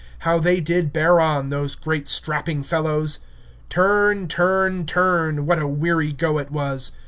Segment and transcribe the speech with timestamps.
[0.21, 3.19] How they did bear on, those great strapping fellows!
[3.69, 6.93] Turn, turn, turn, what a weary go it was.